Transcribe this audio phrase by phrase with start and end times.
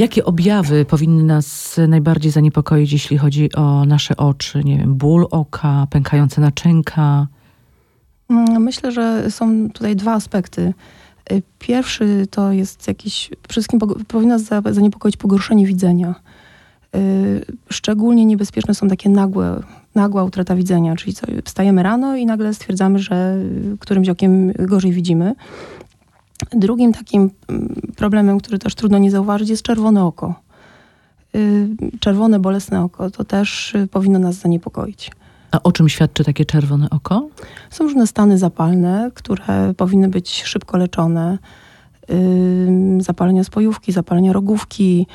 [0.00, 4.64] Jakie objawy powinny nas najbardziej zaniepokoić, jeśli chodzi o nasze oczy?
[4.64, 7.26] Nie wiem, ból oka, pękające naczynka?
[8.30, 10.74] Mm, myślę, że są tutaj dwa aspekty.
[11.32, 16.14] Y, Pierwszy to jest jakiś, wszystkim powinno nas za- zaniepokoić pogorszenie widzenia.
[16.96, 19.62] Y, Szczególnie niebezpieczne są takie nagłe,
[19.94, 21.14] nagła utrata widzenia, czyli
[21.44, 23.36] wstajemy rano i nagle stwierdzamy, że
[23.80, 25.34] którymś okiem gorzej widzimy.
[26.52, 30.34] Drugim takim mm, problemem, który też trudno nie zauważyć, jest czerwone oko.
[31.34, 31.68] Y,
[32.00, 35.10] Czerwone, bolesne oko to też y, powinno nas zaniepokoić.
[35.50, 37.28] A o czym świadczy takie czerwone oko?
[37.70, 41.38] Są różne stany zapalne, które powinny być szybko leczone.
[42.10, 45.06] Ym, Zapalenia spojówki, zapalenia rogówki.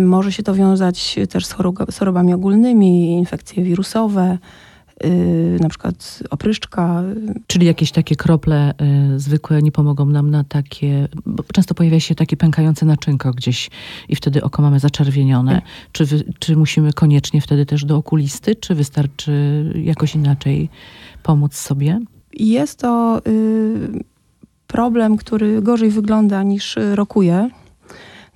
[0.00, 1.46] Może się to wiązać też
[1.90, 4.38] z chorobami ogólnymi, infekcje wirusowe,
[5.60, 7.02] na przykład opryszczka.
[7.46, 8.74] Czyli jakieś takie krople
[9.14, 13.70] y, zwykłe nie pomogą nam na takie, bo często pojawia się takie pękające naczynko gdzieś
[14.08, 15.62] i wtedy oko mamy zaczerwienione.
[15.92, 19.32] Czy, wy, czy musimy koniecznie wtedy też do okulisty, czy wystarczy
[19.84, 20.68] jakoś inaczej
[21.22, 22.00] pomóc sobie?
[22.32, 24.04] Jest to y,
[24.66, 27.50] problem, który gorzej wygląda niż y, rokuje.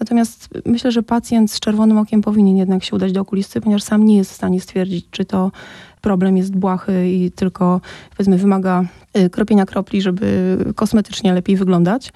[0.00, 4.04] Natomiast myślę, że pacjent z czerwonym okiem powinien jednak się udać do okulisty, ponieważ sam
[4.04, 5.52] nie jest w stanie stwierdzić, czy to
[6.00, 8.84] problem jest błahy i tylko powiedzmy wymaga
[9.18, 12.12] y, kropienia kropli, żeby kosmetycznie lepiej wyglądać.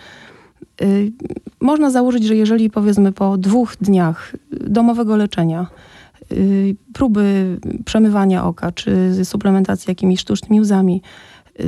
[0.83, 1.12] Y,
[1.61, 5.67] Można założyć, że jeżeli powiedzmy po dwóch dniach domowego leczenia,
[6.33, 11.02] y, próby przemywania oka, czy suplementacji jakimiś sztucznymi łzami,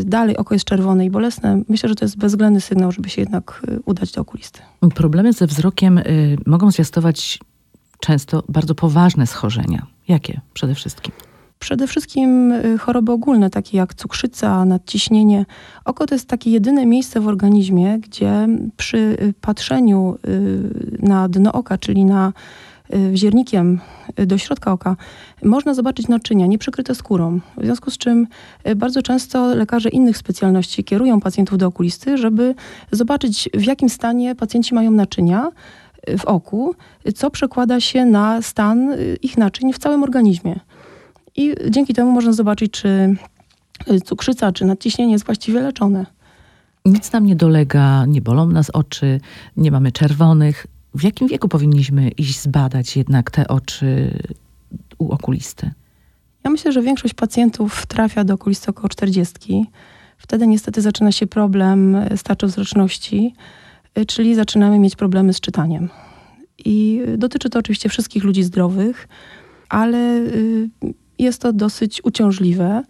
[0.04, 3.62] dalej oko jest czerwone i bolesne, myślę, że to jest bezwzględny sygnał, żeby się jednak
[3.68, 4.60] y, udać do okulisty.
[4.94, 7.38] Problemy ze wzrokiem y, mogą zwiastować
[8.00, 9.86] często bardzo poważne schorzenia.
[10.08, 11.12] Jakie przede wszystkim?
[11.58, 15.46] Przede wszystkim y, choroby ogólne, takie jak cukrzyca, nadciśnienie.
[15.84, 20.18] Oko to jest takie jedyne miejsce w organizmie, gdzie przy y, patrzeniu
[20.98, 22.32] na dno oka, czyli na
[23.12, 23.80] wziernikiem
[24.20, 24.96] y, do środka oka,
[25.42, 27.40] można zobaczyć naczynia nieprzykryte skórą.
[27.56, 28.26] W związku z czym
[28.68, 32.54] y, bardzo często lekarze innych specjalności kierują pacjentów do okulisty, żeby
[32.92, 35.50] zobaczyć w jakim stanie pacjenci mają naczynia
[36.08, 36.74] y, w oku,
[37.08, 40.60] y, co przekłada się na stan y, ich naczyń w całym organizmie.
[41.36, 43.16] I dzięki temu można zobaczyć, czy
[43.90, 46.06] y, cukrzyca, czy nadciśnienie jest właściwie leczone.
[46.84, 49.20] Nic nam nie dolega, nie bolą nas oczy,
[49.56, 50.66] nie mamy czerwonych.
[50.94, 54.18] W jakim wieku powinniśmy iść zbadać jednak te oczy
[54.98, 55.70] u okulisty?
[56.44, 59.66] Ja myślę, że większość pacjentów trafia do okulisty około 40.
[60.18, 63.34] Wtedy niestety zaczyna się problem y, starczowzroczności,
[63.98, 65.88] y, czyli zaczynamy mieć problemy z czytaniem.
[66.64, 69.08] I y, dotyczy to oczywiście wszystkich ludzi zdrowych,
[69.68, 70.70] ale y,
[71.18, 72.82] jest to dosyć uciążliwe.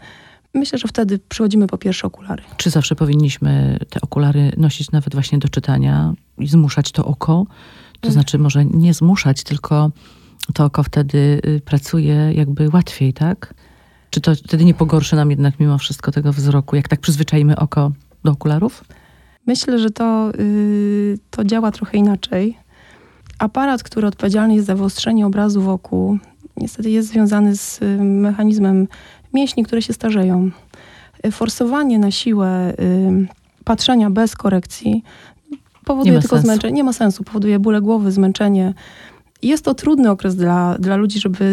[0.55, 2.43] Myślę, że wtedy przychodzimy po pierwsze okulary.
[2.57, 7.47] Czy zawsze powinniśmy te okulary nosić nawet właśnie do czytania i zmuszać to oko?
[8.05, 9.91] To znaczy może nie zmuszać, tylko
[10.55, 13.55] to oko wtedy y, pracuje jakby łatwiej, tak?
[14.11, 17.93] Czy to wtedy nie pogorszy nam jednak mimo wszystko tego wzroku, jak tak przyzwyczajimy oko
[18.25, 18.85] do okularów?
[19.47, 22.59] Myślę, że to, y, to działa trochę inaczej.
[23.39, 26.19] Aparat, który odpowiedzialny jest za wyostrzenie obrazu wokół,
[26.57, 28.89] niestety jest związany z y, mechanizmem
[29.33, 30.51] mięśni, które się starzeją.
[31.27, 32.75] Y, Forsowanie na siłę
[33.65, 35.03] patrzenia bez korekcji
[35.85, 36.47] powoduje tylko sensu.
[36.47, 36.73] zmęczenie.
[36.75, 38.75] Nie ma sensu, powoduje bóle głowy, zmęczenie.
[39.43, 41.45] Jest to trudny okres dla, dla ludzi, żeby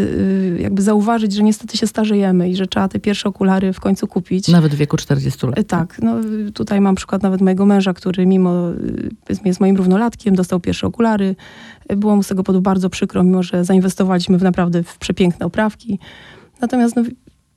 [0.57, 4.07] y, jakby zauważyć, że niestety się starzejemy i że trzeba te pierwsze okulary w końcu
[4.07, 4.47] kupić.
[4.47, 5.59] Nawet w wieku 40 lat.
[5.59, 9.09] E, Tak, no y, tutaj mam przykład nawet mojego męża, który mimo, y,
[9.45, 11.35] jest moim równolatkiem, dostał pierwsze okulary.
[11.91, 15.45] Y, Było mu z tego powodu bardzo przykro, mimo że zainwestowaliśmy w naprawdę w przepiękne
[15.45, 15.99] oprawki.
[16.61, 17.03] Natomiast no,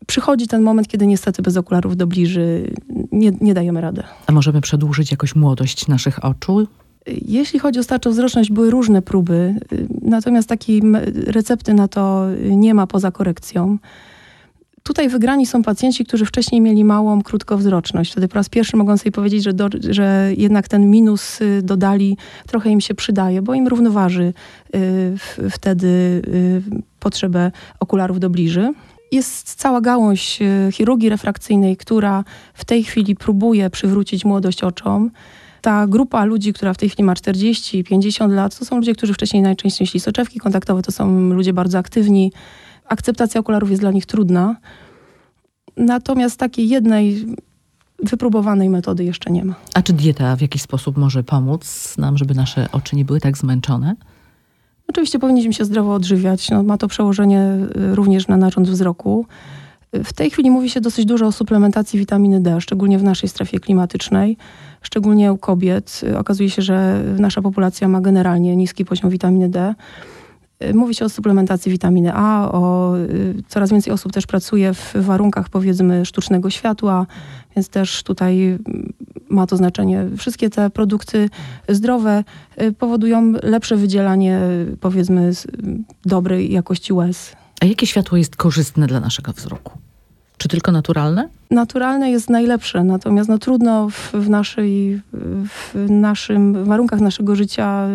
[0.06, 2.70] przychodzi ten moment, kiedy niestety bez okularów do bliży
[3.12, 4.02] nie, nie dajemy rady.
[4.26, 6.66] A możemy przedłużyć jakoś młodość naszych oczu?
[7.06, 9.54] Jeśli chodzi o starczowzroczność, były różne próby,
[10.02, 10.82] natomiast takiej
[11.26, 13.78] recepty na to nie ma poza korekcją.
[14.84, 18.12] Tutaj wygrani są pacjenci, którzy wcześniej mieli małą krótkowzroczność.
[18.12, 22.16] Wtedy po raz pierwszy mogą sobie powiedzieć, że, do, że jednak ten minus y, dodali,
[22.46, 24.32] trochę im się przydaje, bo im równoważy y,
[25.18, 26.62] w, wtedy y,
[27.00, 28.72] potrzebę okularów do bliży.
[29.14, 32.24] Jest cała gałąź y, chirurgii refrakcyjnej, która
[32.54, 35.10] w tej chwili próbuje przywrócić młodość oczom.
[35.60, 39.14] Ta grupa ludzi, która w tej chwili ma 40, 50 lat, to są ludzie, którzy
[39.14, 42.32] wcześniej najczęściej nosili soczewki kontaktowe, to są ludzie bardzo aktywni.
[42.88, 44.56] Akceptacja okularów jest dla nich trudna.
[45.76, 47.26] Natomiast takiej jednej
[48.02, 49.54] wypróbowanej metody jeszcze nie ma.
[49.74, 53.38] A czy dieta w jakiś sposób może pomóc nam, żeby nasze oczy nie były tak
[53.38, 53.94] zmęczone?
[54.88, 56.50] Oczywiście powinniśmy się zdrowo odżywiać.
[56.50, 57.58] No, ma to przełożenie
[57.92, 59.26] y, również na narząd wzroku.
[60.04, 63.60] W tej chwili mówi się dosyć dużo o suplementacji witaminy D, szczególnie w naszej strefie
[63.60, 64.36] klimatycznej,
[64.82, 66.00] szczególnie u kobiet.
[66.18, 69.74] Okazuje się, że nasza populacja ma generalnie niski poziom witaminy D.
[70.74, 75.48] Mówi się o suplementacji witaminy A, o, y, coraz więcej osób też pracuje w warunkach
[75.48, 77.06] powiedzmy sztucznego światła,
[77.56, 78.58] więc też tutaj
[79.34, 80.06] ma to znaczenie.
[80.18, 81.30] Wszystkie te produkty
[81.68, 82.24] zdrowe
[82.62, 84.40] y, powodują lepsze wydzielanie
[84.80, 85.30] powiedzmy
[86.04, 87.36] dobrej jakości łez.
[87.60, 89.78] A jakie światło jest korzystne dla naszego wzroku?
[90.38, 91.28] Czy tylko naturalne?
[91.50, 95.00] Naturalne jest najlepsze, natomiast no, trudno w, w, naszej,
[95.48, 97.88] w naszym warunkach naszego życia,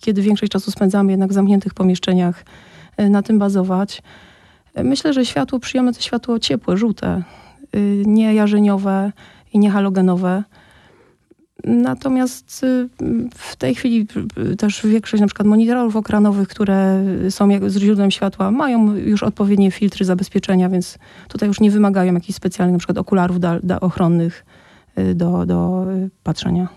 [0.00, 2.44] kiedy większość czasu spędzamy jednak w zamkniętych pomieszczeniach,
[3.10, 4.02] na tym bazować.
[4.84, 7.22] Myślę, że światło przyjemne to światło ciepłe, żółte,
[8.06, 9.12] nie jarzeniowe
[9.52, 10.44] i nie halogenowe.
[11.64, 12.88] Natomiast y,
[13.34, 14.06] w tej chwili
[14.52, 19.70] y, też większość na przykład monitorów okranowych, które są z źródłem światła, mają już odpowiednie
[19.70, 20.98] filtry zabezpieczenia, więc
[21.28, 24.44] tutaj już nie wymagają jakichś specjalnych na przykład okularów da, da ochronnych
[24.98, 25.86] y, do, do
[26.22, 26.68] patrzenia.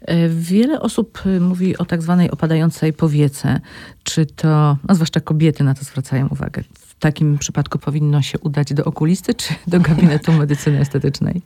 [0.00, 3.60] E, wiele osób mówi o tak zwanej opadającej powiece.
[4.02, 6.62] Czy to, no zwłaszcza kobiety na to zwracają uwagę.
[6.72, 11.42] W takim przypadku powinno się udać do okulisty czy do gabinetu medycyny estetycznej?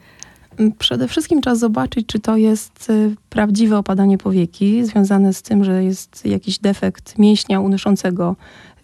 [0.79, 5.85] Przede wszystkim trzeba zobaczyć, czy to jest y, prawdziwe opadanie powieki, związane z tym, że
[5.85, 8.37] jest jakiś defekt mięśnia unoszącego,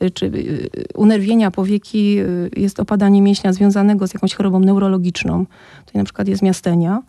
[0.02, 2.16] y, czy y, unerwienia powieki
[2.56, 5.46] jest opadanie mięśnia związanego z jakąś chorobą neurologiczną.
[5.86, 7.02] Tutaj na przykład jest miastenia.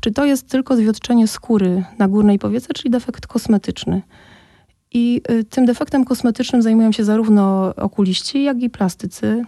[0.00, 4.02] Czy to jest tylko zwiotczenie skóry na górnej powiece, czyli defekt kosmetyczny.
[4.92, 9.44] I tym defektem kosmetycznym zajmują się zarówno okuliści, jak i plastycy,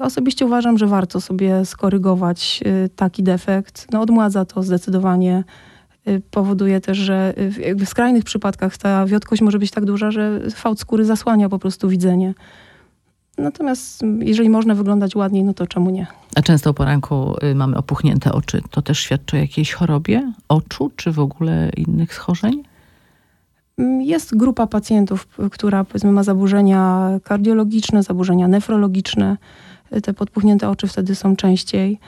[0.00, 3.86] Osobiście uważam, że warto sobie skorygować y, taki defekt.
[3.92, 5.44] No, odmładza to zdecydowanie.
[6.08, 7.34] Y, powoduje też, że
[7.76, 11.88] w skrajnych przypadkach ta wiotkość może być tak duża, że fałd skóry zasłania po prostu
[11.88, 12.34] widzenie.
[13.38, 16.06] Natomiast jeżeli można wyglądać ładniej, no to czemu nie?
[16.36, 18.62] A często o poranku y, mamy opuchnięte oczy.
[18.70, 22.62] To też świadczy o jakiejś chorobie oczu, czy w ogóle innych schorzeń?
[23.78, 29.36] Mm, jest grupa pacjentów, która powiedzmy ma zaburzenia kardiologiczne, zaburzenia nefrologiczne
[30.02, 31.98] te podpuchnięte oczy wtedy są częściej.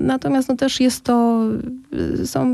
[0.00, 1.44] Natomiast no też jest to,
[2.24, 2.46] są,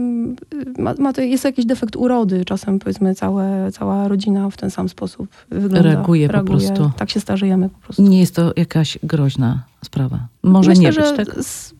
[0.78, 2.44] ma, ma to, jest jakiś defekt urody.
[2.44, 5.82] Czasem powiedzmy całe, cała rodzina w ten sam sposób wygląda.
[5.82, 6.90] Reaguje, reaguje po prostu.
[6.98, 8.02] Tak się starzejemy po prostu.
[8.02, 10.18] Nie jest to jakaś groźna sprawa.
[10.42, 11.36] Może Myślę, nie być, tak?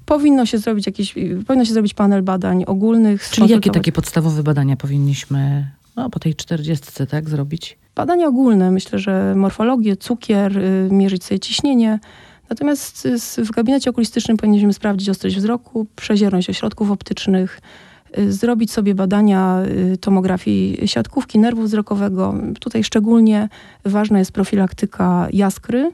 [0.06, 1.14] Powinno się zrobić jakiś,
[1.46, 3.31] powinno się zrobić panel badań ogólnych.
[3.31, 7.79] Czyli jakie takie podstawowe badania powinniśmy no, po tej czterdziestce tak zrobić?
[7.94, 8.70] Badania ogólne.
[8.70, 11.99] Myślę, że morfologię, cukier, y, mierzyć sobie ciśnienie,
[12.50, 13.08] Natomiast
[13.38, 17.61] w gabinecie okulistycznym powinniśmy sprawdzić ostrość wzroku, przezierność ośrodków optycznych,
[18.19, 19.62] y, zrobić sobie badania
[19.93, 22.35] y, tomografii siatkówki nerwu wzrokowego.
[22.61, 23.49] Tutaj szczególnie
[23.85, 25.93] ważna jest profilaktyka jaskry,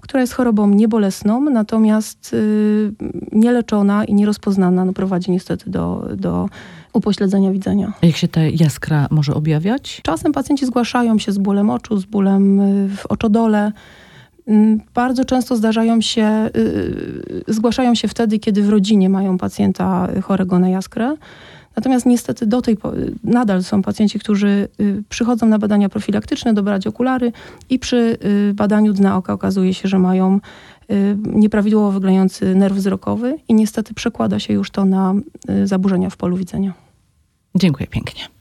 [0.00, 2.92] która jest chorobą niebolesną, natomiast y,
[3.32, 6.48] nieleczona i nierozpoznana no, prowadzi niestety do, do
[6.92, 7.92] upośledzenia widzenia.
[8.02, 10.00] A jak się ta jaskra może objawiać?
[10.02, 12.60] Czasem pacjenci zgłaszają się z bólem oczu, z bólem
[12.96, 13.72] w oczodole,
[14.94, 16.60] bardzo często zdarzają się, y,
[17.48, 21.16] y, zgłaszają się wtedy, kiedy w rodzinie mają pacjenta chorego na jaskrę.
[21.76, 22.76] Natomiast niestety do tej
[23.24, 27.32] nadal są pacjenci, którzy y, przychodzą na badania profilaktyczne, dobrać okulary
[27.70, 28.18] i przy
[28.54, 30.40] badaniu dna oka okazuje się, że mają
[31.24, 35.14] nieprawidłowo wyglądający nerw wzrokowy i niestety przekłada się już to na
[35.64, 36.72] zaburzenia w polu widzenia.
[37.54, 38.28] Dziękuję pięknie.